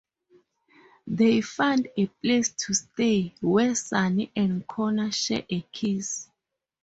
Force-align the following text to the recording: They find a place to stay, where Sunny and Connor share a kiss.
They 1.05 1.41
find 1.41 1.87
a 1.95 2.07
place 2.07 2.49
to 2.65 2.73
stay, 2.73 3.35
where 3.39 3.75
Sunny 3.75 4.31
and 4.35 4.67
Connor 4.67 5.11
share 5.11 5.45
a 5.47 5.61
kiss. 5.71 6.27